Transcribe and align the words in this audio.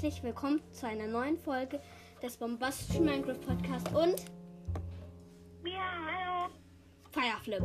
herzlich 0.00 0.22
willkommen 0.22 0.60
zu 0.70 0.86
einer 0.86 1.08
neuen 1.08 1.36
Folge 1.36 1.80
des 2.22 2.36
bombastischen 2.36 3.04
Minecraft 3.04 3.40
Podcast 3.40 3.88
und 3.88 4.14
Ja, 5.64 5.80
hallo. 6.06 6.52
Fireflip. 7.10 7.64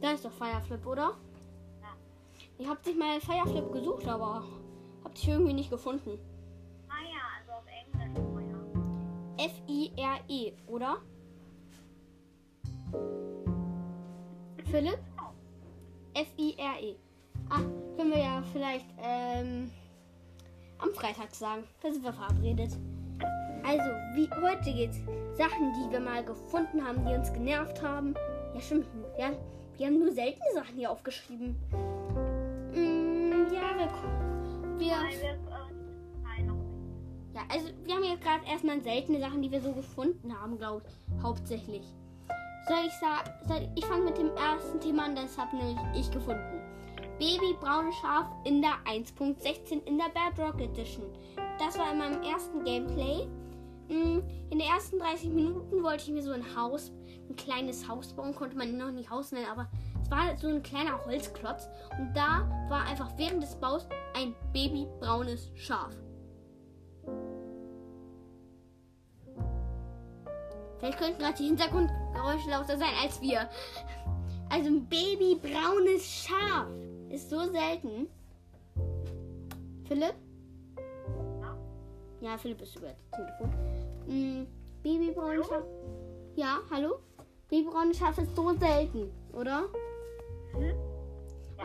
Da 0.00 0.10
ist 0.10 0.24
doch 0.24 0.32
Fireflip, 0.32 0.84
oder? 0.84 1.16
Ja. 1.80 1.94
Ihr 2.58 2.68
habt 2.68 2.84
sich 2.84 2.96
mal 2.96 3.20
Fireflip 3.20 3.70
gesucht, 3.72 4.08
aber 4.08 4.42
habt 5.04 5.16
sich 5.16 5.28
irgendwie 5.28 5.52
nicht 5.52 5.70
gefunden. 5.70 6.18
Ah 6.88 6.94
ja, 7.04 7.20
also 7.38 7.52
auf 7.52 7.66
Englisch 7.68 8.20
vorher. 8.32 9.46
F-I-R-E, 9.46 10.52
oder? 10.66 10.96
Philipp? 14.68 14.98
F-I-R-E. 16.14 16.96
Ah, 17.50 17.60
können 17.96 18.10
wir 18.10 18.18
ja 18.18 18.42
vielleicht 18.52 18.88
ähm, 18.98 19.70
am 20.84 20.94
Freitag 20.94 21.34
sagen. 21.34 21.64
Da 21.82 21.92
sind 21.92 22.04
wir 22.04 22.12
verabredet. 22.12 22.70
Also, 23.64 23.90
wie 24.14 24.28
heute 24.42 24.72
geht's. 24.72 24.98
Sachen, 25.36 25.72
die 25.72 25.90
wir 25.90 26.00
mal 26.00 26.22
gefunden 26.22 26.84
haben, 26.84 27.04
die 27.06 27.14
uns 27.14 27.32
genervt 27.32 27.82
haben. 27.82 28.14
Ja, 28.54 28.60
stimmt. 28.60 28.86
Ja, 29.18 29.32
wir 29.76 29.86
haben 29.86 29.98
nur 29.98 30.12
seltene 30.12 30.52
Sachen 30.54 30.76
hier 30.76 30.90
aufgeschrieben. 30.90 31.56
Mm, 32.72 33.52
ja, 33.52 33.62
wir, 33.78 33.88
wir, 34.78 34.86
ja, 37.34 37.42
also 37.48 37.68
wir 37.84 37.94
haben 37.94 38.04
jetzt 38.04 38.22
gerade 38.22 38.46
erstmal 38.46 38.80
seltene 38.82 39.18
Sachen, 39.18 39.42
die 39.42 39.50
wir 39.50 39.60
so 39.60 39.72
gefunden 39.72 40.32
haben, 40.40 40.56
glaube 40.56 40.82
ich, 40.86 41.22
hauptsächlich. 41.22 41.82
Soll 42.68 42.86
ich 42.86 42.92
sagen, 42.92 43.72
ich 43.74 43.84
fange 43.84 44.04
mit 44.04 44.18
dem 44.18 44.30
ersten 44.36 44.80
Thema 44.80 45.06
an, 45.06 45.16
das 45.16 45.36
habe 45.36 45.56
nämlich 45.56 45.78
ich 45.94 46.10
gefunden. 46.10 46.63
Baby 47.18 47.56
braunes 47.60 47.94
Schaf 47.96 48.26
in 48.44 48.60
der 48.60 48.74
1.16 48.86 49.84
in 49.84 49.98
der 49.98 50.06
Bedrock 50.08 50.60
Edition. 50.60 51.04
Das 51.58 51.78
war 51.78 51.92
in 51.92 51.98
meinem 51.98 52.22
ersten 52.22 52.64
Gameplay. 52.64 53.26
Mm, 53.88 54.20
In 54.50 54.58
den 54.58 54.60
ersten 54.60 54.98
30 54.98 55.30
Minuten 55.30 55.82
wollte 55.82 56.04
ich 56.04 56.10
mir 56.10 56.22
so 56.22 56.32
ein 56.32 56.56
Haus, 56.56 56.90
ein 57.28 57.36
kleines 57.36 57.86
Haus 57.88 58.12
bauen, 58.14 58.34
konnte 58.34 58.56
man 58.56 58.76
noch 58.76 58.90
nicht 58.90 59.10
Haus 59.10 59.30
nennen, 59.30 59.46
aber 59.50 59.68
es 60.02 60.10
war 60.10 60.36
so 60.36 60.48
ein 60.48 60.62
kleiner 60.62 61.04
Holzklotz. 61.04 61.68
Und 61.98 62.12
da 62.14 62.48
war 62.68 62.86
einfach 62.86 63.10
während 63.16 63.42
des 63.42 63.54
Baus 63.56 63.86
ein 64.16 64.34
babybraunes 64.52 65.50
Schaf. 65.54 65.94
Vielleicht 70.78 70.98
könnten 70.98 71.20
gerade 71.20 71.38
die 71.38 71.46
Hintergrundgeräusche 71.46 72.50
lauter 72.50 72.76
sein 72.76 72.92
als 73.02 73.20
wir. 73.22 73.48
Also 74.50 74.68
ein 74.68 74.86
babybraunes 74.88 76.04
Schaf 76.06 76.66
ist 77.14 77.30
so 77.30 77.38
selten. 77.50 78.08
Philipp? 79.86 80.14
Ja. 81.40 81.56
Ja, 82.20 82.38
Philipp 82.38 82.60
ist 82.60 82.76
über 82.76 82.88
das 82.88 83.10
Telefon. 83.10 83.50
Mm, 84.08 84.46
babybraunes 84.82 85.46
Schaf. 85.46 85.62
Ja, 86.34 86.58
hallo? 86.70 86.98
Babybraunes 87.48 87.98
Schaf 87.98 88.18
ist 88.18 88.34
so 88.34 88.52
selten, 88.58 89.10
oder? 89.32 89.62
Mhm. 90.54 90.74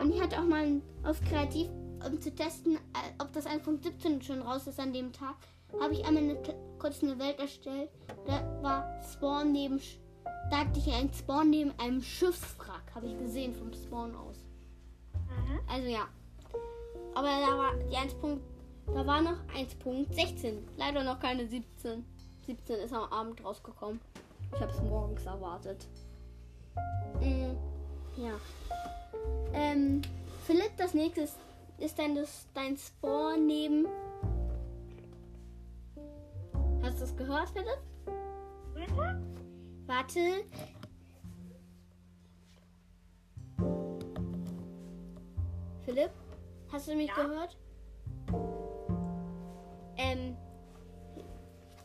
Und 0.00 0.14
ich 0.14 0.22
hatte 0.22 0.38
auch 0.38 0.46
mal 0.46 0.80
auf 1.02 1.20
Kreativ, 1.22 1.68
um 2.06 2.20
zu 2.20 2.32
testen, 2.32 2.76
äh, 2.76 2.78
ob 3.18 3.32
das 3.32 3.46
1.17 3.46 4.22
schon 4.22 4.42
raus 4.42 4.66
ist 4.68 4.78
an 4.78 4.92
dem 4.92 5.12
Tag, 5.12 5.34
habe 5.80 5.94
ich 5.94 6.04
einmal 6.04 6.22
eine, 6.22 6.36
kurz 6.78 7.02
eine 7.02 7.18
Welt 7.18 7.40
erstellt. 7.40 7.90
Da 8.26 8.62
war 8.62 9.00
Spawn 9.02 9.50
neben, 9.52 9.80
da 10.50 10.58
hatte 10.58 10.78
ich 10.78 10.92
einen 10.92 11.12
Spawn 11.12 11.50
neben 11.50 11.72
einem 11.78 12.02
Schiffswrack, 12.02 12.94
habe 12.94 13.06
ich 13.06 13.18
gesehen 13.18 13.52
vom 13.52 13.72
Spawn 13.72 14.14
aus. 14.14 14.49
Mhm. 15.50 15.60
Also 15.68 15.88
ja. 15.88 16.08
Aber 17.14 17.26
da 17.26 17.58
war 17.58 17.74
die 17.76 17.96
1. 17.96 18.14
Punkt, 18.14 18.42
da 18.86 19.06
war 19.06 19.20
noch 19.20 19.36
1.16. 19.56 20.58
Leider 20.76 21.02
noch 21.02 21.18
keine 21.18 21.46
17. 21.46 22.04
17 22.46 22.76
ist 22.76 22.92
am 22.92 23.12
Abend 23.12 23.44
rausgekommen. 23.44 24.00
Ich 24.54 24.60
habe 24.60 24.72
es 24.72 24.82
morgens 24.82 25.24
erwartet. 25.26 25.86
Mm, 27.20 27.56
ja. 28.16 28.32
Ähm, 29.52 30.02
Philipp, 30.46 30.76
das 30.76 30.94
nächste 30.94 31.22
ist, 31.22 31.36
das, 31.78 32.46
dein 32.54 32.76
Spawn 32.76 33.46
neben. 33.46 33.86
Hast 36.82 37.00
du 37.00 37.04
es 37.04 37.16
gehört, 37.16 37.50
Philipp? 37.50 37.78
Bitte? 38.74 39.22
Warte. 39.86 40.44
Philipp, 45.90 46.10
hast 46.70 46.86
du 46.88 46.94
mich 46.94 47.08
Ja. 47.08 47.14
gehört? 47.16 47.56
Ähm, 49.96 50.36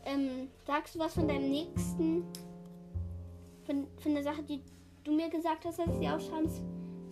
ähm, 0.04 0.48
sagst 0.64 0.94
du 0.94 1.00
was 1.00 1.14
von 1.14 1.26
deinem 1.26 1.50
nächsten, 1.50 2.24
von, 3.64 3.88
von 3.98 4.14
der 4.14 4.22
Sache, 4.22 4.44
die 4.44 4.62
du 5.02 5.10
mir 5.12 5.28
gesagt 5.28 5.64
hast, 5.64 5.80
dass 5.80 5.88
ich 5.88 5.96
sie 5.98 6.08
aufschreiben 6.08 6.48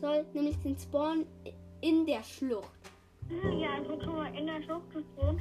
soll, 0.00 0.24
nämlich 0.34 0.56
den 0.60 0.78
Spawn 0.78 1.26
in 1.80 2.06
der 2.06 2.22
Schlucht. 2.22 2.70
Mhm, 3.28 3.58
Ja, 3.58 3.70
also 3.74 3.90
guck 3.98 4.06
mal, 4.14 4.32
in 4.36 4.46
der 4.46 4.62
Schlucht 4.62 4.88
gewohnt. 4.92 5.40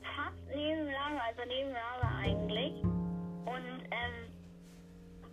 Fast 0.00 0.42
neben 0.48 0.86
Lava, 0.86 1.20
also 1.28 1.42
neben 1.46 1.70
Lava 1.70 2.16
eigentlich. 2.18 2.82
Und, 2.82 3.84
ähm, 3.90 4.32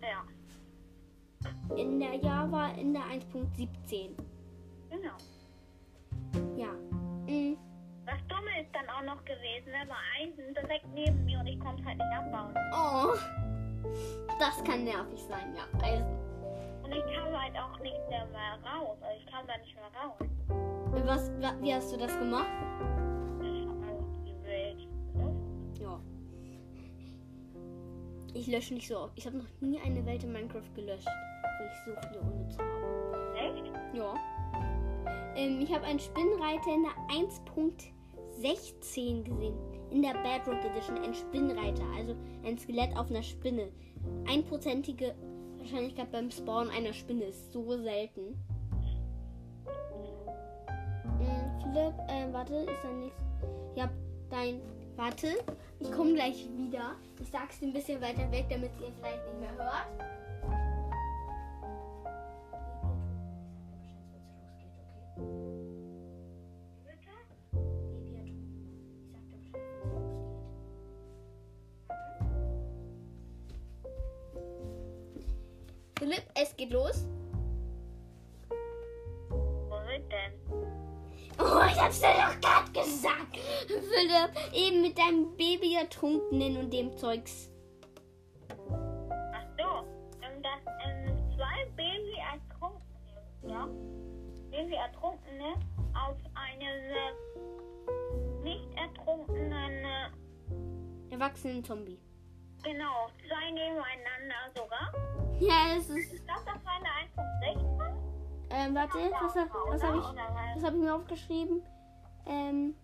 ja, 0.02 1.76
In 1.76 1.98
der 1.98 2.16
Java 2.16 2.68
in 2.72 2.92
der 2.92 3.02
1.17. 3.04 4.10
genau. 4.90 5.16
Ja. 6.56 6.72
Mm, 7.26 7.56
Das 8.06 8.18
Dumme 8.28 8.60
ist 8.60 8.70
dann 8.74 8.88
auch 8.88 9.02
noch 9.14 9.24
gewesen, 9.24 9.68
da 9.72 9.88
war 9.88 9.98
Eisen 10.20 10.54
direkt 10.54 10.86
neben 10.94 11.24
mir 11.24 11.38
und 11.40 11.46
ich 11.46 11.58
konnte 11.60 11.82
es 11.82 11.86
halt 11.88 11.98
nicht 11.98 12.12
abbauen. 12.14 12.54
Oh. 12.72 13.14
Das 14.38 14.62
kann 14.64 14.84
nervig 14.84 15.20
sein, 15.28 15.54
ja. 15.56 15.64
Also, 15.82 16.04
Und 16.84 16.92
ich 16.92 17.14
kam 17.16 17.32
halt 17.40 17.56
auch 17.56 17.78
nicht 17.80 17.98
mehr 18.08 18.26
raus. 18.64 18.96
Also 19.02 19.18
ich 19.20 19.26
kam 19.32 19.46
da 19.46 19.56
nicht 19.58 19.74
mehr 19.74 19.90
raus. 20.02 21.06
was, 21.06 21.30
wa- 21.42 21.56
wie 21.60 21.74
hast 21.74 21.92
du 21.92 21.96
das 21.96 22.16
gemacht? 22.18 22.46
Ich 23.40 23.66
hab 23.66 23.76
einfach 23.82 24.06
die 24.24 24.44
Welt. 24.46 24.78
gelöscht. 25.14 25.80
Ja. 25.80 26.00
Ich 28.34 28.46
lösche 28.46 28.74
nicht 28.74 28.88
so 28.88 28.98
oft. 28.98 29.12
Ich 29.18 29.26
habe 29.26 29.36
noch 29.38 29.46
nie 29.60 29.80
eine 29.80 30.04
Welt 30.06 30.24
in 30.24 30.32
Minecraft 30.32 30.72
gelöscht, 30.74 31.06
wo 31.06 31.64
ich 31.66 31.94
so 31.94 32.08
viele 32.08 32.20
unnütze 32.20 32.58
habe. 32.58 33.36
Echt? 33.38 33.72
Ja. 33.94 34.14
Ähm, 35.36 35.60
ich 35.60 35.72
habe 35.72 35.84
einen 35.84 35.98
Spinnreiter 35.98 36.74
in 36.74 36.82
der 36.82 36.92
1.16 38.42 39.24
gesehen. 39.24 39.56
In 39.90 40.02
der 40.02 40.14
Bedrock 40.14 40.64
Edition 40.64 40.98
ein 40.98 41.14
Spinnreiter, 41.14 41.84
also 41.96 42.14
ein 42.44 42.58
Skelett 42.58 42.96
auf 42.96 43.10
einer 43.10 43.22
Spinne. 43.22 43.68
Einprozentige 44.26 45.14
Wahrscheinlichkeit 45.58 46.10
beim 46.10 46.30
Spawn 46.30 46.70
einer 46.70 46.92
Spinne 46.92 47.24
ist 47.24 47.52
so 47.52 47.76
selten. 47.78 48.38
Ähm, 51.20 51.50
Philipp, 51.62 51.94
äh, 52.08 52.32
warte, 52.32 52.54
ist 52.54 52.82
dein 52.82 53.00
nächstes. 53.00 53.24
Ja, 53.76 53.90
dein. 54.30 54.60
Warte, 54.96 55.28
ich 55.80 55.90
komme 55.90 56.12
gleich 56.14 56.46
wieder. 56.54 56.96
Ich 57.20 57.28
sag's 57.30 57.58
dir 57.58 57.68
ein 57.68 57.72
bisschen 57.72 58.00
weiter 58.02 58.30
weg, 58.30 58.44
damit 58.50 58.70
ihr 58.80 58.92
vielleicht 58.98 59.24
nicht 59.26 59.40
mehr 59.40 59.56
hört. 59.56 59.86
Philipp, 76.02 76.24
es 76.34 76.56
geht 76.56 76.72
los. 76.72 77.06
Wo 79.28 79.76
sind 79.86 80.10
denn? 80.10 80.32
Oh, 81.38 81.62
ich 81.64 81.80
hab's 81.80 82.00
dir 82.00 82.08
doch 82.08 82.40
gerade 82.40 82.72
gesagt. 82.72 83.36
Philipp, 83.68 84.52
eben 84.52 84.82
mit 84.82 84.98
deinem 84.98 85.36
Baby 85.36 85.76
ertrunkenen 85.76 86.56
und 86.56 86.72
dem 86.72 86.96
Zeugs. 86.96 87.52
Ach 88.50 89.46
so. 89.56 89.86
Ähm, 90.22 90.42
das, 90.42 90.74
ähm, 90.84 91.16
zwei 91.36 91.70
Baby 91.76 92.16
Ertrunkene, 92.32 93.22
ja? 93.46 93.68
Baby 94.50 94.74
Ertrunkene 94.74 95.54
auf 95.94 96.16
einen 96.34 96.90
äh, 96.90 98.42
nicht 98.42 98.76
ertrunkenen, 98.76 99.86
Erwachsenen 101.10 101.62
Zombie. 101.62 102.00
genau, 102.64 103.08
zwei 103.28 103.50
nebeneinander 103.52 104.50
sogar. 104.56 104.92
Ja, 105.42 105.76
es 105.76 105.90
ist. 105.90 106.12
Ich 106.12 106.24
glaube, 106.24 106.42
das 106.44 106.64
war 106.64 106.72
eine 106.76 106.86
1.16. 106.86 107.82
Ähm, 108.50 108.74
warte, 108.76 108.98
was, 109.20 109.34
was 109.34 109.82
habe 109.82 109.98
ich, 109.98 110.04
was 110.04 110.62
hab 110.64 110.74
ich 110.74 110.80
mir 110.80 110.94
aufgeschrieben? 110.94 111.62
Ähm, 112.26 112.74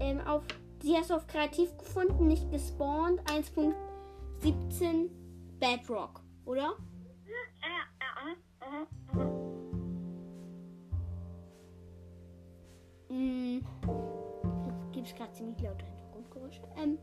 ähm, 0.00 0.20
auf. 0.26 0.42
Sie 0.82 0.96
hast 0.96 1.10
du 1.10 1.14
auf 1.14 1.26
kreativ 1.26 1.76
gefunden, 1.76 2.26
nicht 2.26 2.50
gespawnt. 2.50 3.20
1.17 3.24 5.10
Bedrock, 5.58 6.22
oder? 6.46 6.76
Ja, 7.26 7.42
ja, 7.62 7.84
ja. 8.00 8.86
Mhm. 13.10 13.58
Mm, 13.58 13.66
gerade 15.16 15.32
ziemlich 15.32 15.60
laute 15.60 15.84
Hintergrundgeräusche. 15.84 16.62
Ähm, 16.76 16.98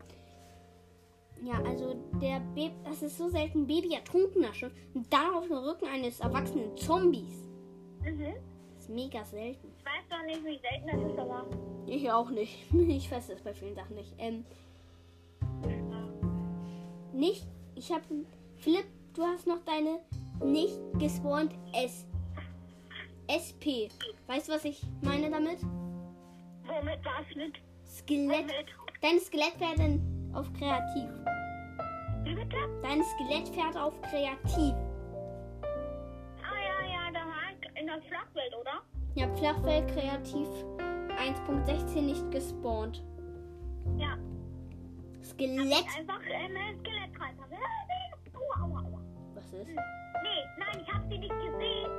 ja, 1.44 1.60
also 1.62 1.94
der 2.20 2.40
Baby, 2.54 2.74
das 2.84 3.02
ist 3.02 3.18
so 3.18 3.28
selten, 3.28 3.66
Baby 3.66 3.94
ertrunken 3.94 4.42
das 4.42 4.56
schon. 4.56 4.70
Und 4.94 5.12
dann 5.12 5.34
auf 5.34 5.46
dem 5.46 5.56
Rücken 5.56 5.86
eines 5.86 6.20
erwachsenen 6.20 6.76
Zombies. 6.76 7.48
Mhm. 8.02 8.34
Das 8.74 8.82
ist 8.84 8.90
mega 8.90 9.24
selten. 9.24 9.68
Ich 9.78 9.84
weiß 9.84 10.04
doch 10.10 10.24
nicht, 10.26 10.44
wie 10.44 10.58
selten 10.58 10.86
das 10.86 11.12
ist, 11.12 11.18
aber. 11.18 11.46
Ich 11.86 12.10
auch 12.10 12.30
nicht. 12.30 12.64
Ich 12.72 13.10
weiß 13.10 13.28
das 13.28 13.40
bei 13.42 13.52
vielen 13.54 13.74
Sachen 13.74 13.96
nicht. 13.96 14.14
Ähm, 14.18 14.44
nicht, 17.12 17.46
ich 17.74 17.90
habe, 17.92 18.02
Philipp, 18.56 18.86
du 19.14 19.22
hast 19.22 19.46
noch 19.46 19.62
deine 19.64 20.00
nicht 20.44 20.78
gespawnt 20.98 21.52
S. 21.72 22.06
SP. 23.30 23.88
Weißt 24.26 24.48
du, 24.48 24.52
was 24.52 24.64
ich 24.64 24.82
meine 25.02 25.30
damit? 25.30 25.58
Womit 26.66 26.98
was 27.04 27.36
mit? 27.36 27.54
Skelett. 27.86 28.42
Womit? 28.42 28.66
Dein 29.00 29.20
Skelettpferd 29.20 29.78
in- 29.78 30.13
auf 30.34 30.52
kreativ. 30.52 31.10
Wie 32.24 32.34
bitte? 32.34 32.56
Dein 32.82 33.02
Skelettpferd 33.02 33.76
auf 33.76 34.00
kreativ. 34.02 34.74
Ah, 36.42 36.58
ja, 36.58 36.86
ja, 36.88 37.10
da 37.12 37.20
war 37.20 37.80
in 37.80 37.86
der 37.86 38.00
Flachwelt, 38.02 38.54
oder? 38.60 38.82
Ja, 39.14 39.28
Flachfeld 39.36 39.88
kreativ 39.88 40.48
1.16 41.18 42.02
nicht 42.02 42.30
gespawnt. 42.30 43.02
Ja. 43.96 44.16
Skelett. 45.22 45.86
Einfach 45.98 46.20
in 46.22 46.56
ein 46.56 46.78
Skelett. 46.78 47.04
Was 49.34 49.52
ist? 49.52 49.68
Nee, 49.68 50.44
nein, 50.58 50.80
ich 50.80 50.92
hab 50.92 51.02
sie 51.08 51.18
nicht 51.18 51.30
gesehen. 51.30 51.90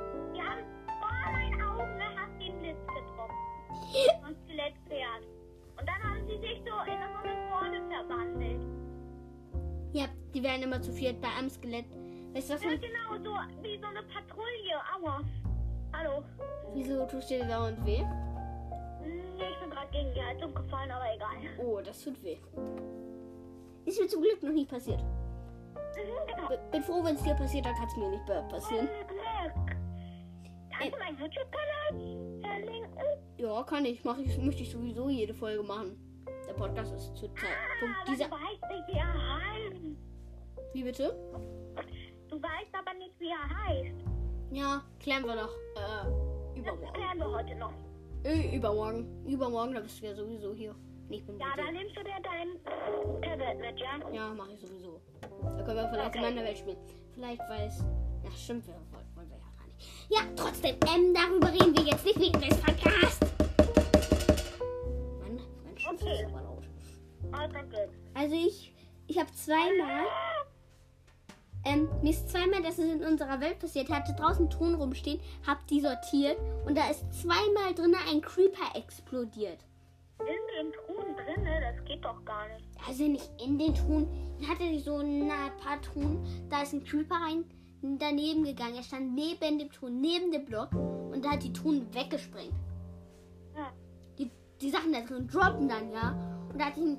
Ja, 10.46 10.52
werden 10.52 10.62
immer 10.62 10.80
zu 10.80 10.92
viert 10.92 11.20
bei 11.20 11.28
einem 11.36 11.50
Skelett. 11.50 11.86
Weißt 12.32 12.50
du 12.50 12.54
was? 12.54 12.62
Ja, 12.62 12.68
man- 12.68 12.80
genau, 12.80 13.16
so 13.24 13.62
wie 13.64 13.78
so 13.80 13.86
eine 13.86 14.02
Patrouille. 14.02 14.76
Aua. 14.96 15.20
Hallo. 15.92 16.22
Wieso 16.72 17.04
tust 17.06 17.30
du 17.30 17.34
dir 17.38 17.44
dauernd 17.46 17.84
weh? 17.84 18.02
Nee, 19.04 19.48
ich 19.50 19.58
bin 19.60 19.70
gerade 19.70 19.90
gegen 19.90 20.12
die 20.14 20.22
Heizung 20.22 20.54
gefallen, 20.54 20.90
aber 20.92 21.12
egal. 21.14 21.36
Oh, 21.58 21.80
das 21.84 22.00
tut 22.02 22.22
weh. 22.22 22.38
Ist 23.86 24.00
mir 24.00 24.06
zum 24.06 24.22
Glück 24.22 24.40
noch 24.42 24.52
nie 24.52 24.66
passiert. 24.66 25.02
Mhm, 25.02 26.26
genau. 26.28 26.48
B 26.48 26.54
bin 26.70 26.82
froh, 26.82 27.02
wenn 27.02 27.16
es 27.16 27.22
dir 27.24 27.34
passiert, 27.34 27.66
dann 27.66 27.74
kann 27.74 27.86
es 27.88 27.96
mir 27.96 28.08
nicht 28.10 28.26
passieren. 28.48 28.88
Kannst 30.70 30.94
du 30.94 30.98
meinen 30.98 31.18
YouTube-Kanal 31.18 32.40
verlinken? 32.40 32.92
Ja, 33.38 33.62
kann 33.64 33.84
ich. 33.84 34.04
Mach 34.04 34.18
ich. 34.18 34.38
Möchte 34.38 34.62
ich 34.62 34.70
sowieso 34.70 35.08
jede 35.08 35.34
Folge 35.34 35.62
machen. 35.64 35.96
Der 36.46 36.52
Podcast 36.52 36.92
ist 36.94 37.16
zur 37.16 37.34
Zeitpunkt 37.34 37.96
Ah, 38.00 38.04
dieser. 38.08 38.26
du 38.26 38.30
weißt 38.32 38.62
nicht, 38.70 38.88
wie 40.76 40.84
bitte? 40.84 41.16
Du 42.28 42.36
weißt 42.36 42.74
aber 42.78 42.92
nicht, 42.98 43.18
wie 43.18 43.28
er 43.30 43.66
heißt. 43.66 44.04
Ja, 44.52 44.82
klären 45.00 45.24
wir 45.24 45.34
noch. 45.36 45.48
Äh, 45.74 46.04
Das 46.54 46.58
übermorgen. 46.58 46.92
klären 46.92 47.18
wir 47.18 47.30
heute 47.32 47.54
noch. 47.54 47.72
Äh, 48.24 48.54
übermorgen. 48.56 49.26
Übermorgen, 49.26 49.74
da 49.74 49.80
bist 49.80 50.02
du 50.02 50.06
ja 50.06 50.14
sowieso 50.14 50.52
hier. 50.52 50.74
Nicht 51.08 51.26
mit 51.26 51.40
Ja, 51.40 51.46
dann 51.56 51.72
nimmst 51.72 51.96
du 51.96 52.02
dir 52.04 52.20
dein 52.22 53.22
Tablet 53.22 53.58
mit, 53.58 53.80
ja? 53.80 54.10
Ja, 54.12 54.34
mache 54.34 54.52
ich 54.52 54.60
sowieso. 54.60 55.00
Da 55.22 55.62
können 55.64 55.76
wir 55.76 55.88
vielleicht 55.88 56.08
Okay. 56.08 56.18
in 56.18 56.22
meiner 56.34 56.44
Welt 56.46 56.58
spielen. 56.58 56.76
Vielleicht 57.14 57.40
weiß. 57.48 57.84
Ja, 58.24 58.30
stimmt, 58.32 58.66
wir 58.66 58.74
wollen, 58.74 59.06
wollen 59.14 59.30
wir 59.30 59.36
ja 59.38 59.44
gar 59.56 59.66
nicht. 59.66 60.10
Ja, 60.10 60.20
trotzdem, 60.36 60.76
ähm, 60.94 61.14
darüber 61.14 61.52
reden 61.52 61.74
wir 61.76 61.84
jetzt 61.84 62.04
nicht 62.04 62.20
wegen 62.20 62.38
des 62.40 62.60
Podcasts. 62.60 63.20
Mann, 65.20 65.40
mein 65.64 65.78
Schiff 65.78 65.92
Okay. 65.92 66.22
ist 66.22 66.26
aber 66.26 66.42
laut. 66.42 66.64
Also. 67.32 67.56
Also 68.14 68.34
ich, 68.34 68.74
ich 69.06 69.18
habe 69.18 69.30
zweimal, 69.32 70.06
ähm, 71.66 71.88
mir 72.00 72.10
ist 72.10 72.30
zweimal, 72.30 72.62
dass 72.62 72.78
es 72.78 72.92
in 72.92 73.04
unserer 73.04 73.40
Welt 73.40 73.58
passiert, 73.58 73.90
hatte 73.90 74.14
draußen 74.14 74.48
Ton 74.48 74.76
rumstehen, 74.76 75.20
hab 75.44 75.66
die 75.66 75.80
sortiert 75.80 76.38
und 76.64 76.76
da 76.76 76.88
ist 76.88 77.04
zweimal 77.12 77.74
drin 77.74 77.94
ein 78.08 78.20
Creeper 78.20 78.76
explodiert. 78.76 79.58
In 80.20 80.26
den 80.26 80.72
Truhen 80.72 81.16
drinne, 81.16 81.60
das 81.60 81.84
geht 81.84 82.04
doch 82.04 82.24
gar 82.24 82.48
nicht. 82.48 82.64
Also 82.86 83.04
nicht 83.04 83.28
in 83.44 83.58
den 83.58 83.74
Truhen. 83.74 84.08
Dann 84.38 84.48
hatte 84.48 84.62
ich 84.62 84.84
so 84.84 84.98
ein 84.98 85.28
paar 85.62 85.82
Truhen. 85.82 86.24
Da 86.48 86.62
ist 86.62 86.72
ein 86.72 86.84
Creeper 86.84 87.16
rein 87.16 87.44
daneben 87.82 88.44
gegangen. 88.44 88.76
Er 88.76 88.82
stand 88.82 89.14
neben 89.14 89.58
dem 89.58 89.70
Truhen, 89.70 90.00
neben 90.00 90.30
dem 90.30 90.44
Block. 90.44 90.72
Und 90.72 91.24
da 91.24 91.32
hat 91.32 91.42
die 91.42 91.52
Truhen 91.52 91.92
weggesprengt. 91.92 92.54
Ja. 93.54 93.72
Die, 94.18 94.30
die 94.60 94.70
Sachen 94.70 94.92
da 94.92 95.00
drin 95.00 95.26
droppen 95.26 95.68
dann, 95.68 95.90
ja. 95.90 96.12
Und 96.50 96.58
da 96.58 96.66
hatte 96.66 96.80
ich 96.80 96.86
ein, 96.86 96.96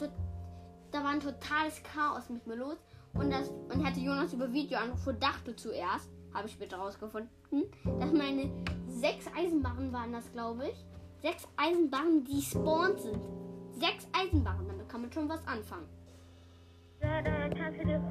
da 0.91 1.03
war 1.03 1.11
ein 1.11 1.19
totales 1.19 1.81
Chaos 1.83 2.29
mit 2.29 2.45
mir 2.45 2.55
los. 2.55 2.77
Und 3.19 3.31
das 3.31 3.49
und 3.49 3.85
hatte 3.85 3.99
Jonas 3.99 4.33
über 4.33 4.51
Videoanruf 4.51 5.07
und 5.07 5.21
dachte 5.21 5.55
zuerst, 5.55 6.09
habe 6.33 6.47
ich 6.47 6.53
später 6.53 6.77
rausgefunden, 6.77 7.29
dass 7.99 8.11
meine 8.11 8.49
sechs 8.87 9.25
Eisenbarren 9.35 9.91
waren 9.91 10.11
das, 10.11 10.31
glaube 10.31 10.67
ich. 10.69 10.85
Sechs 11.21 11.47
Eisenbarren, 11.57 12.23
die 12.25 12.41
spawned 12.41 12.99
sind. 12.99 13.23
Sechs 13.71 14.07
Eisenbarren, 14.13 14.67
damit 14.67 14.87
kann 14.87 15.01
man 15.01 15.11
schon 15.11 15.27
was 15.27 15.45
anfangen. 15.47 15.87
Ja, 17.01 17.21
dann 17.21 17.55
kannst 17.55 17.79
du 17.79 17.85
dir 17.85 18.01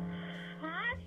fast 0.61 1.07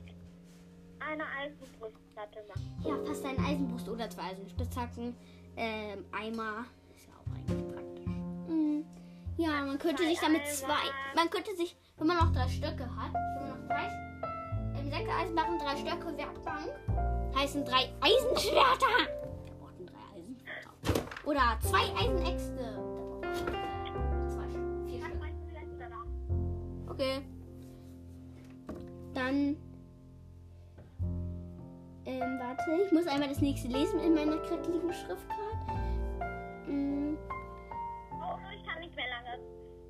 eine 1.00 1.24
Eisenbrustplatte 1.24 2.40
machen. 2.48 2.84
Ja, 2.86 2.98
fast 3.06 3.26
ein 3.26 3.38
Eisenbrust 3.40 3.90
oder 3.90 4.10
zwei 4.10 4.24
Eisenspitzhacken. 4.24 5.16
Ähm, 5.58 6.06
Eimer. 6.12 6.66
Ja, 9.40 9.64
man 9.66 9.80
könnte 9.80 10.04
sich 10.04 10.20
damit 10.20 10.46
zwei. 10.48 10.74
Man 11.16 11.30
könnte 11.30 11.56
sich, 11.56 11.76
wenn 11.98 12.08
man 12.08 12.18
noch 12.18 12.34
drei 12.34 12.48
Stöcke 12.50 12.84
hat, 12.84 13.14
wenn 13.14 13.50
man 13.50 13.62
noch 13.62 13.68
drei. 13.68 13.86
Ähm, 14.78 14.92
sechs 14.92 15.10
Eisenbarren, 15.10 15.58
drei 15.60 15.78
Stöcke, 15.78 16.18
Werkbank. 16.18 16.70
Heißen 17.36 17.64
drei 17.64 17.90
Eisenschwerter. 18.02 19.08
Wir 19.46 19.54
brauchten 19.56 19.86
drei 19.86 20.04
Eisenschwerter. 20.18 21.26
Oder 21.26 21.58
zwei 21.62 21.84
Eisenäxte. 21.98 22.80
Okay. 26.88 27.22
Dann. 29.14 29.56
Ähm, 32.06 32.40
warte, 32.40 32.84
ich 32.86 32.92
muss 32.92 33.08
einmal 33.08 33.30
das 33.30 33.40
nächste 33.40 33.70
lesen 33.70 34.02
in 34.02 34.16
meiner 34.16 34.38
kreativen 34.40 34.92
Schriftgrad. 34.92 35.38
Mm, 36.68 36.99
Oh, 38.80 38.82
nicht 38.82 38.96
mehr 38.96 39.06
lange. 39.10 39.40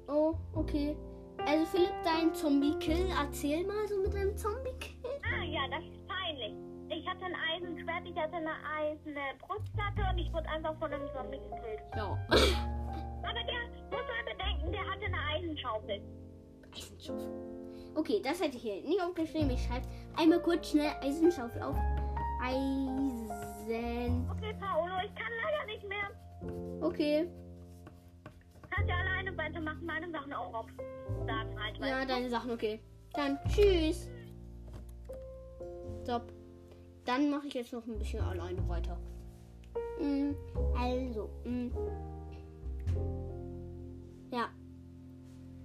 oh, 0.08 0.36
okay. 0.54 0.98
Also 1.46 1.66
Philipp, 1.66 1.94
dein 2.04 2.34
Zombie-Kill, 2.34 3.08
erzähl 3.18 3.66
mal 3.66 3.88
so 3.88 4.02
mit 4.02 4.14
deinem 4.14 4.36
Zombie-Kill. 4.36 5.12
Ah, 5.24 5.44
ja, 5.44 5.62
das 5.70 5.84
ist 5.84 6.08
peinlich. 6.08 6.54
Ich 6.90 7.08
hatte 7.08 7.26
ein 7.26 7.36
Eisenschwert, 7.36 8.06
ich 8.06 8.16
hatte 8.16 8.36
eine 8.36 8.52
eiserne 8.78 9.22
Brustplatte 9.40 10.02
und 10.12 10.18
ich 10.18 10.34
wurde 10.34 10.50
einfach 10.50 10.76
von 10.80 10.92
einem 10.92 11.08
Zombie 11.14 11.38
gekillt. 11.38 11.82
Ja. 11.96 12.18
Aber 13.22 13.44
der, 13.46 13.70
muss 13.92 14.06
man 14.08 14.26
bedenken, 14.38 14.72
der 14.72 14.82
hatte 14.82 15.06
eine 15.06 15.18
Eisenschaufel. 15.36 16.02
Eisenschaufel. 16.76 17.94
Okay, 17.96 18.22
das 18.24 18.42
hätte 18.42 18.58
ich 18.58 18.64
hier 18.64 18.82
nicht 18.82 19.02
aufgeschrieben. 19.02 19.52
Ich 19.52 19.64
schreibe 19.64 19.86
einmal 20.18 20.40
kurz 20.42 20.72
schnell 20.72 20.92
Eisenschaufel 21.02 21.62
auf. 21.62 21.78
Eisen. 22.44 24.30
Okay, 24.32 24.56
Paolo, 24.60 24.94
ich 25.06 25.14
kann 25.16 25.32
leider 25.44 25.66
nicht 25.68 25.88
mehr. 25.88 26.10
Okay. 26.82 27.30
Ja 28.88 28.96
alleine 28.98 29.38
weitermachen, 29.38 29.86
meine 29.86 30.12
Sachen 30.12 30.34
auch 30.34 30.54
auf. 30.54 30.68
Sagen 31.26 31.60
halt, 31.60 31.78
Ja, 31.78 32.06
deine 32.06 32.30
Sachen, 32.30 32.52
okay. 32.52 32.80
Dann 33.14 33.38
tschüss. 33.48 34.08
Stopp. 36.04 36.32
Dann 37.06 37.30
mache 37.30 37.48
ich 37.48 37.54
jetzt 37.54 37.74
noch 37.74 37.86
ein 37.86 37.98
bisschen 37.98 38.22
alleine 38.22 38.68
weiter. 38.68 38.98
Mm, 40.00 40.34
also, 40.78 41.30
mm. 41.44 41.70
ja. 44.32 44.50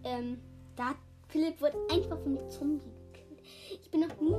Ähm, 0.05 0.39
da 0.77 0.95
Philipp 1.29 1.61
wird 1.61 1.75
einfach 1.91 2.19
vom 2.21 2.39
Zombie 2.51 2.93
gekillt. 3.13 3.43
Ich 3.83 3.91
bin 3.91 4.01
noch 4.01 4.21
nie, 4.21 4.37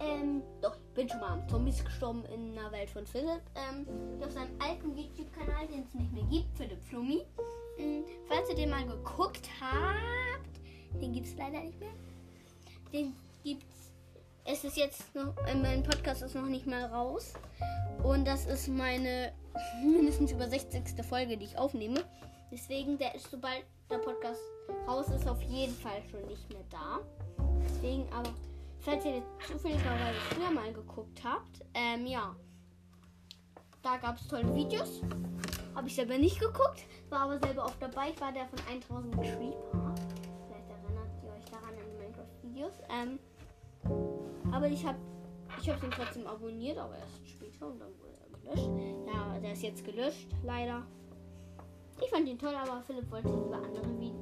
ähm, 0.00 0.42
doch, 0.60 0.76
ich 0.76 0.94
bin 0.94 1.08
schon 1.08 1.20
mal 1.20 1.32
am 1.32 1.48
Zombies 1.48 1.84
gestorben 1.84 2.24
in 2.26 2.54
der 2.54 2.70
Welt 2.72 2.90
von 2.90 3.06
Philipp. 3.06 3.42
Ähm, 3.54 3.86
auf 4.22 4.30
seinem 4.32 4.50
alten 4.60 4.96
YouTube-Kanal, 4.96 5.66
den 5.66 5.82
es 5.82 5.94
nicht 5.94 6.12
mehr 6.12 6.24
gibt, 6.24 6.56
Philipp 6.56 6.82
Flummi. 6.84 7.24
Falls 8.28 8.48
ihr 8.50 8.56
den 8.56 8.70
mal 8.70 8.86
geguckt 8.86 9.48
habt, 9.60 11.00
den 11.00 11.12
gibt 11.12 11.26
es 11.26 11.36
leider 11.36 11.60
nicht 11.60 11.78
mehr. 11.78 11.92
Den 12.92 13.14
gibt's. 13.44 13.92
Es 14.44 14.64
ist 14.64 14.76
jetzt 14.76 15.14
noch, 15.14 15.36
äh, 15.46 15.54
mein 15.54 15.82
Podcast 15.82 16.22
ist 16.22 16.34
noch 16.34 16.46
nicht 16.46 16.66
mal 16.66 16.84
raus. 16.86 17.34
Und 18.02 18.26
das 18.26 18.46
ist 18.46 18.68
meine 18.68 19.32
mindestens 19.84 20.32
über 20.32 20.48
60. 20.48 20.82
Folge, 21.04 21.36
die 21.36 21.44
ich 21.44 21.58
aufnehme. 21.58 22.02
Deswegen, 22.50 22.96
der 22.96 23.14
ist, 23.14 23.30
sobald 23.30 23.64
der 23.90 23.98
Podcast 23.98 24.40
raus 24.86 25.08
ist, 25.08 25.28
auf 25.28 25.40
jeden 25.42 25.74
Fall 25.74 26.02
schon 26.10 26.26
nicht 26.26 26.48
mehr 26.50 26.64
da. 26.70 27.00
Deswegen, 27.62 28.10
aber 28.12 28.30
falls 28.80 29.04
ihr 29.04 29.22
zufälligerweise 29.46 30.18
früher 30.30 30.50
mal 30.50 30.72
geguckt 30.72 31.22
habt, 31.22 31.64
ähm, 31.74 32.06
ja. 32.06 32.34
Da 33.82 33.96
gab 33.98 34.16
es 34.16 34.26
tolle 34.26 34.54
Videos. 34.54 35.02
Habe 35.78 35.86
ich 35.86 35.94
selber 35.94 36.18
nicht 36.18 36.40
geguckt, 36.40 36.86
war 37.08 37.20
aber 37.20 37.38
selber 37.38 37.64
oft 37.64 37.80
dabei. 37.80 38.10
Ich 38.10 38.20
war 38.20 38.32
der 38.32 38.48
von 38.48 38.58
1000 38.68 39.14
Creeper. 39.14 39.94
Vielleicht 40.48 40.70
erinnert 40.70 41.08
ihr 41.22 41.30
euch 41.30 41.44
daran 41.44 41.68
an 41.68 41.84
die 41.88 41.98
Minecraft-Videos. 42.02 42.72
Ähm, 42.90 43.20
aber 44.52 44.66
ich 44.66 44.84
habe 44.84 44.98
ich 45.62 45.70
hab 45.70 45.80
den 45.80 45.92
trotzdem 45.92 46.26
abonniert, 46.26 46.78
aber 46.78 46.96
erst 46.96 47.28
später 47.28 47.68
und 47.68 47.78
dann 47.78 47.90
wurde 48.00 48.12
er 48.18 48.56
gelöscht. 48.56 49.06
Ja, 49.06 49.38
der 49.38 49.52
ist 49.52 49.62
jetzt 49.62 49.84
gelöscht, 49.84 50.26
leider. 50.42 50.84
Ich 52.02 52.10
fand 52.10 52.28
ihn 52.28 52.40
toll, 52.40 52.56
aber 52.56 52.82
Philipp 52.82 53.08
wollte 53.12 53.28
lieber 53.28 53.58
andere 53.58 54.00
wie 54.00 54.12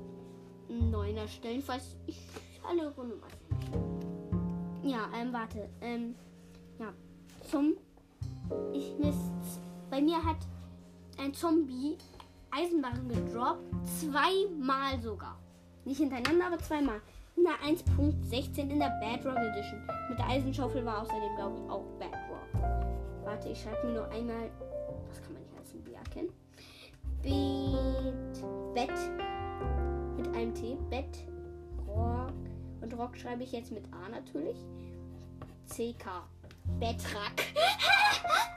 einen 0.69 0.91
neuen 0.91 1.17
erstellen, 1.17 1.63
falls 1.63 1.97
ich 2.07 2.21
alle 2.69 2.95
Runde 2.95 3.15
nicht. 3.15 4.93
Ja, 4.93 5.09
ähm, 5.19 5.33
warte. 5.33 5.71
Ähm, 5.81 6.17
ja, 6.79 6.93
zum. 7.51 7.79
Ich 8.75 8.95
miss. 8.99 9.17
Bei 9.89 10.03
mir 10.03 10.23
hat 10.23 10.37
ein 11.19 11.35
Zombie 11.35 11.97
Eisenbarren 12.51 13.09
gedroppt. 13.09 13.63
Zweimal 14.01 15.01
sogar. 15.01 15.39
Nicht 15.85 15.99
hintereinander, 15.99 16.47
aber 16.47 16.59
zweimal. 16.59 17.01
In 17.37 17.45
der 17.45 17.55
1.16 17.55 18.71
in 18.71 18.79
der 18.79 18.99
Bedrock 19.01 19.37
Edition. 19.37 19.83
Mit 20.09 20.19
der 20.19 20.29
Eisenschaufel 20.29 20.85
war 20.85 21.03
außerdem, 21.03 21.37
glaube 21.37 21.59
ich, 21.59 21.71
auch 21.71 21.85
Bedrock. 21.99 22.73
Warte, 23.25 23.49
ich 23.51 23.61
schreibe 23.61 23.87
mir 23.87 23.95
nur 23.95 24.09
einmal. 24.09 24.51
Was 25.09 25.23
kann 25.23 25.35
man 25.35 25.43
nicht 25.43 25.59
als 25.59 25.75
ein 25.75 25.83
B 25.83 25.93
erkennen? 25.93 26.33
Bet. 27.23 28.45
Bett. 28.75 28.99
Mit 30.17 30.35
einem 30.35 30.55
T. 30.55 30.77
Bett. 30.89 31.27
Rock. 31.87 32.33
Und 32.81 32.99
Rock 32.99 33.17
schreibe 33.17 33.43
ich 33.43 33.53
jetzt 33.53 33.73
mit 33.73 33.85
A 33.93 34.09
natürlich. 34.09 34.57
CK. 35.69 36.23
Bettrack. 36.79 37.43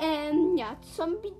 ähm, 0.00 0.56
ja, 0.56 0.76
Zombie. 0.96 1.32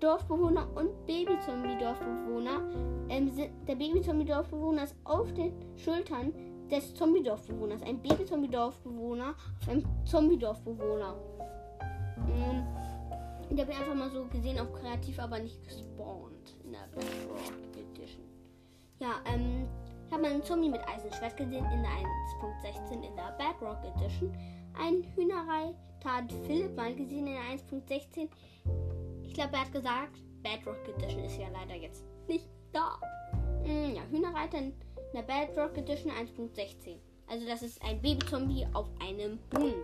Dorfbewohner 0.00 0.68
und 0.76 1.06
Baby-Zombie-Dorfbewohner. 1.06 2.62
Ähm, 3.08 3.32
der 3.66 3.74
Baby-Zombie-Dorfbewohner 3.74 4.84
ist 4.84 4.94
auf 5.04 5.32
den 5.32 5.52
Schultern 5.76 6.32
des 6.70 6.94
Zombie-Dorfbewohners. 6.94 7.82
Ein 7.82 8.00
Baby-Zombie-Dorfbewohner 8.00 9.34
auf 9.60 9.68
einem 9.68 9.84
Zombie-Dorfbewohner. 10.04 11.16
Ähm, 12.28 12.66
ich 13.50 13.60
habe 13.60 13.72
einfach 13.72 13.94
mal 13.94 14.10
so 14.10 14.24
gesehen 14.26 14.58
auf 14.60 14.72
kreativ, 14.72 15.18
aber 15.18 15.38
nicht 15.38 15.62
gespawnt 15.64 16.54
in 16.64 16.72
der 16.72 16.86
Bedrock 16.94 17.40
Edition. 17.76 18.24
Ja, 19.00 19.14
ähm, 19.32 19.66
ich 20.06 20.12
habe 20.12 20.26
einen 20.26 20.42
Zombie 20.42 20.68
mit 20.68 20.80
Eisenschwert 20.86 21.36
gesehen 21.36 21.64
in 21.64 21.82
der 21.82 21.90
1.16 21.90 22.92
in 22.94 23.16
der 23.16 23.36
Bedrock 23.36 23.78
Edition. 23.96 24.32
Ein 24.78 25.02
Hühnerei 25.14 25.74
hat 26.04 26.32
Philipp 26.46 26.76
mal 26.76 26.94
gesehen 26.94 27.26
in 27.26 27.34
der 27.34 27.42
1.16. 27.42 28.28
Ich 29.24 29.34
glaube, 29.34 29.54
er 29.54 29.60
hat 29.60 29.72
gesagt, 29.72 30.18
Bedrock 30.42 30.88
Edition 30.96 31.24
ist 31.24 31.38
ja 31.38 31.48
leider 31.52 31.74
jetzt 31.74 32.04
nicht 32.26 32.48
da. 32.72 32.98
Hm, 33.64 33.94
ja, 33.94 34.02
Hühnerreiter 34.10 34.58
in 34.58 34.74
der 35.14 35.22
Bedrock 35.22 35.76
Edition 35.76 36.12
1.16. 36.12 36.96
Also 37.26 37.46
das 37.46 37.62
ist 37.62 37.82
ein 37.82 38.00
Babyzombie 38.00 38.66
auf 38.72 38.88
einem 39.00 39.38
Brunnen. 39.50 39.74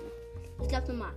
Ich 0.62 0.68
glaube 0.68 0.92
nochmal. 0.92 1.14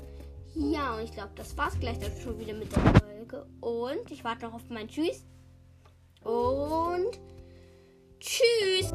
Ja, 0.55 0.95
und 0.95 1.03
ich 1.03 1.11
glaube, 1.11 1.31
das 1.35 1.55
war's 1.57 1.79
gleich 1.79 1.99
dann 1.99 2.11
schon 2.17 2.39
wieder 2.39 2.53
mit 2.53 2.75
der 2.75 2.81
Folge. 3.01 3.45
Und 3.61 4.11
ich 4.11 4.23
warte 4.23 4.45
noch 4.45 4.55
auf 4.55 4.69
mein 4.69 4.87
Tschüss. 4.87 5.23
Und 6.23 7.19
tschüss. 8.19 8.91